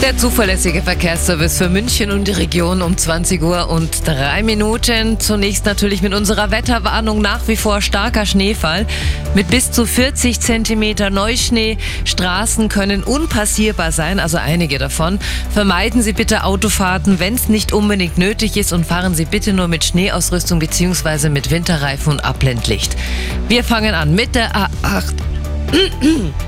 Der 0.00 0.16
zuverlässige 0.16 0.80
Verkehrsservice 0.80 1.58
für 1.58 1.68
München 1.68 2.12
und 2.12 2.28
die 2.28 2.32
Region 2.32 2.82
um 2.82 2.96
20 2.96 3.42
Uhr 3.42 3.68
und 3.68 4.06
drei 4.06 4.44
Minuten. 4.44 5.18
Zunächst 5.18 5.66
natürlich 5.66 6.02
mit 6.02 6.14
unserer 6.14 6.52
Wetterwarnung 6.52 7.20
nach 7.20 7.48
wie 7.48 7.56
vor 7.56 7.82
starker 7.82 8.24
Schneefall 8.24 8.86
mit 9.34 9.48
bis 9.48 9.72
zu 9.72 9.86
40 9.86 10.38
Zentimeter 10.38 11.10
Neuschnee. 11.10 11.78
Straßen 12.04 12.68
können 12.68 13.02
unpassierbar 13.02 13.90
sein, 13.90 14.20
also 14.20 14.38
einige 14.38 14.78
davon. 14.78 15.18
Vermeiden 15.52 16.00
Sie 16.00 16.12
bitte 16.12 16.44
Autofahrten, 16.44 17.18
wenn 17.18 17.34
es 17.34 17.48
nicht 17.48 17.72
unbedingt 17.72 18.18
nötig 18.18 18.56
ist 18.56 18.72
und 18.72 18.86
fahren 18.86 19.16
Sie 19.16 19.24
bitte 19.24 19.52
nur 19.52 19.66
mit 19.66 19.84
Schneeausrüstung 19.84 20.60
bzw. 20.60 21.28
mit 21.28 21.50
Winterreifen 21.50 22.12
und 22.12 22.24
Abblendlicht. 22.24 22.96
Wir 23.48 23.64
fangen 23.64 23.94
an 23.94 24.14
mit 24.14 24.36
der 24.36 24.52
A8. 24.54 25.14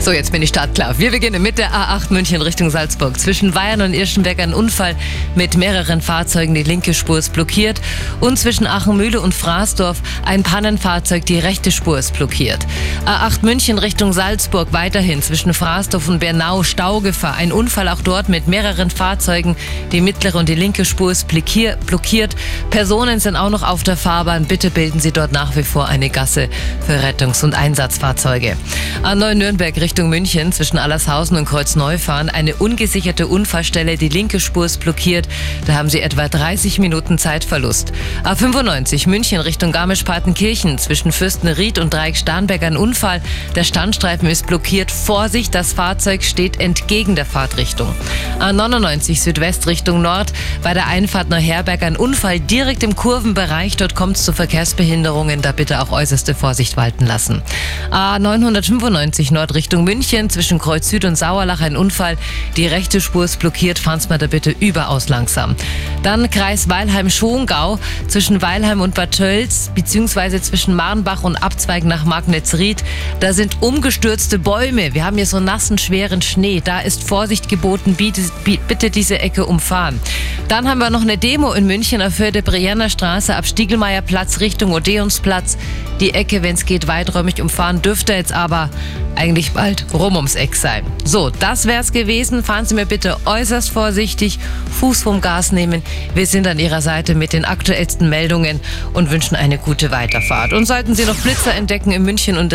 So, 0.00 0.12
jetzt 0.12 0.30
bin 0.30 0.42
ich 0.42 0.50
startklar. 0.50 0.96
Wir 0.98 1.10
beginnen 1.10 1.42
mit 1.42 1.58
der 1.58 1.72
A8 1.72 2.12
München 2.12 2.40
Richtung 2.40 2.70
Salzburg. 2.70 3.18
Zwischen 3.18 3.50
Bayern 3.50 3.80
und 3.80 3.94
Irschenberg 3.94 4.38
ein 4.38 4.54
Unfall 4.54 4.94
mit 5.34 5.56
mehreren 5.56 6.00
Fahrzeugen. 6.00 6.54
Die 6.54 6.62
linke 6.62 6.94
Spur 6.94 7.18
ist 7.18 7.32
blockiert. 7.32 7.80
Und 8.20 8.38
zwischen 8.38 8.68
Achenmühle 8.68 9.20
und 9.20 9.34
Fraßdorf 9.34 10.00
ein 10.24 10.44
Pannenfahrzeug. 10.44 11.26
Die 11.26 11.40
rechte 11.40 11.72
Spur 11.72 11.98
ist 11.98 12.14
blockiert. 12.14 12.64
A8 13.06 13.40
München 13.42 13.76
Richtung 13.76 14.12
Salzburg 14.12 14.68
weiterhin 14.70 15.20
zwischen 15.20 15.52
Fraßdorf 15.52 16.08
und 16.08 16.20
Bernau 16.20 16.62
Staugefahr. 16.62 17.34
Ein 17.34 17.50
Unfall 17.50 17.88
auch 17.88 18.00
dort 18.00 18.28
mit 18.28 18.46
mehreren 18.46 18.90
Fahrzeugen. 18.90 19.56
Die 19.90 20.00
mittlere 20.00 20.36
und 20.36 20.48
die 20.48 20.54
linke 20.54 20.84
Spur 20.84 21.10
ist 21.10 21.26
blockiert. 21.26 22.36
Personen 22.70 23.18
sind 23.18 23.34
auch 23.34 23.50
noch 23.50 23.64
auf 23.64 23.82
der 23.82 23.96
Fahrbahn. 23.96 24.44
Bitte 24.44 24.70
bilden 24.70 25.00
Sie 25.00 25.10
dort 25.10 25.32
nach 25.32 25.56
wie 25.56 25.64
vor 25.64 25.88
eine 25.88 26.08
Gasse 26.08 26.48
für 26.86 27.02
Rettungs- 27.02 27.42
und 27.42 27.54
Einsatzfahrzeuge. 27.54 28.56
A9 29.02 29.34
Nürnberg 29.34 29.76
Richtung 29.76 29.87
München 29.96 30.52
zwischen 30.52 30.78
Allershausen 30.78 31.36
und 31.36 31.44
Kreuzneufahren 31.44 32.28
eine 32.28 32.54
ungesicherte 32.56 33.26
Unfallstelle. 33.26 33.96
Die 33.96 34.08
linke 34.08 34.38
Spur 34.38 34.66
ist 34.66 34.80
blockiert. 34.80 35.28
Da 35.66 35.74
haben 35.74 35.88
Sie 35.88 36.00
etwa 36.00 36.28
30 36.28 36.78
Minuten 36.78 37.18
Zeitverlust. 37.18 37.92
A95 38.22 39.08
München 39.08 39.40
Richtung 39.40 39.72
Garmisch-Partenkirchen 39.72 40.78
zwischen 40.78 41.10
Fürstenried 41.10 41.78
und 41.78 41.92
Dreieck-Starnberg 41.92 42.62
ein 42.62 42.76
Unfall. 42.76 43.22
Der 43.54 43.64
Standstreifen 43.64 44.28
ist 44.28 44.46
blockiert. 44.46 44.90
Vorsicht, 44.90 45.54
das 45.54 45.72
Fahrzeug 45.72 46.22
steht 46.22 46.60
entgegen 46.60 47.16
der 47.16 47.24
Fahrtrichtung. 47.24 47.94
A99 48.40 49.18
Südwest 49.18 49.66
Richtung 49.66 50.02
Nord 50.02 50.32
bei 50.62 50.74
der 50.74 50.86
Einfahrt 50.86 51.30
Neuherberg 51.30 51.82
ein 51.82 51.96
Unfall 51.96 52.40
direkt 52.40 52.82
im 52.82 52.94
Kurvenbereich. 52.94 53.76
Dort 53.76 53.94
kommt 53.94 54.16
es 54.16 54.24
zu 54.24 54.32
Verkehrsbehinderungen. 54.32 55.42
Da 55.42 55.52
bitte 55.52 55.80
auch 55.80 55.90
äußerste 55.90 56.34
Vorsicht 56.34 56.76
walten 56.76 57.06
lassen. 57.06 57.42
A995 57.90 59.32
Nord 59.32 59.54
Richtung 59.54 59.77
Richtung 59.78 59.94
München 59.94 60.28
zwischen 60.28 60.58
Kreuz 60.58 60.88
Süd 60.88 61.04
und 61.04 61.14
Sauerlach 61.14 61.60
ein 61.60 61.76
Unfall. 61.76 62.16
Die 62.56 62.66
rechte 62.66 63.00
Spur 63.00 63.24
ist 63.24 63.38
blockiert. 63.38 63.78
Fahren 63.78 64.00
Sie 64.00 64.08
mal 64.08 64.18
da 64.18 64.26
bitte 64.26 64.50
überaus 64.58 65.08
langsam. 65.08 65.54
Dann 66.08 66.30
Kreis 66.30 66.70
Weilheim-Schongau 66.70 67.78
zwischen 68.06 68.40
Weilheim 68.40 68.80
und 68.80 68.94
Bad 68.94 69.10
Tölz 69.10 69.70
beziehungsweise 69.74 70.40
zwischen 70.40 70.74
Marnbach 70.74 71.22
und 71.22 71.36
Abzweig 71.36 71.84
nach 71.84 72.06
Magnetzried. 72.06 72.82
Da 73.20 73.34
sind 73.34 73.58
umgestürzte 73.60 74.38
Bäume. 74.38 74.94
Wir 74.94 75.04
haben 75.04 75.16
hier 75.18 75.26
so 75.26 75.38
nassen, 75.38 75.76
schweren 75.76 76.22
Schnee. 76.22 76.62
Da 76.64 76.80
ist 76.80 77.04
Vorsicht 77.04 77.50
geboten. 77.50 77.94
Bitte 77.94 78.88
diese 78.88 79.18
Ecke 79.18 79.44
umfahren. 79.44 80.00
Dann 80.48 80.66
haben 80.66 80.78
wir 80.78 80.88
noch 80.88 81.02
eine 81.02 81.18
Demo 81.18 81.52
in 81.52 81.66
München 81.66 82.00
auf 82.00 82.18
Höhe 82.18 82.32
der 82.32 82.40
Brienner 82.40 82.88
Straße 82.88 83.36
ab 83.36 83.44
Stiegelmeierplatz 83.44 84.40
Richtung 84.40 84.72
Odeonsplatz. 84.72 85.58
Die 86.00 86.14
Ecke, 86.14 86.42
wenn 86.42 86.54
es 86.54 86.64
geht, 86.64 86.86
weiträumig 86.86 87.42
umfahren 87.42 87.82
dürfte 87.82 88.14
jetzt 88.14 88.32
aber 88.32 88.70
eigentlich 89.14 89.50
bald 89.50 89.84
rum 89.92 90.14
ums 90.14 90.36
Eck 90.36 90.54
sein. 90.54 90.86
So, 91.04 91.28
das 91.28 91.66
wär's 91.66 91.92
gewesen. 91.92 92.44
Fahren 92.44 92.64
Sie 92.64 92.76
mir 92.76 92.86
bitte 92.86 93.16
äußerst 93.26 93.68
vorsichtig, 93.68 94.38
Fuß 94.78 95.02
vom 95.02 95.20
Gas 95.20 95.50
nehmen. 95.50 95.82
Wir 96.14 96.26
sind 96.26 96.46
an 96.46 96.58
Ihrer 96.58 96.82
Seite 96.82 97.14
mit 97.14 97.32
den 97.32 97.44
aktuellsten 97.44 98.08
Meldungen 98.08 98.60
und 98.92 99.10
wünschen 99.10 99.36
eine 99.36 99.58
gute 99.58 99.90
Weiterfahrt. 99.90 100.52
Und 100.52 100.66
sollten 100.66 100.94
Sie 100.94 101.04
noch 101.04 101.16
Blitzer 101.16 101.54
entdecken 101.54 101.92
in 101.92 102.02
München 102.02 102.36
und 102.36 102.52